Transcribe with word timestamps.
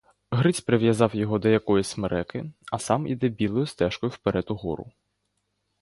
Гриць 0.31 0.61
прив'язав 0.61 1.15
його 1.15 1.39
до 1.39 1.49
якоїсь 1.49 1.87
смереки, 1.87 2.51
а 2.71 2.79
сам 2.79 3.07
іде 3.07 3.27
білою 3.29 3.65
стежкою 3.65 4.11
вперед 4.11 4.45
угору. 4.49 4.91